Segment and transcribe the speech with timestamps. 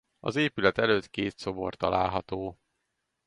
[0.19, 2.59] Az épület előtt két szobor található.